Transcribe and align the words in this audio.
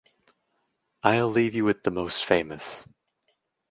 I’ll 1.03 1.29
leave 1.29 1.53
you 1.53 1.63
with 1.65 1.83
the 1.83 1.91
most 1.91 2.25
famous. 2.25 2.87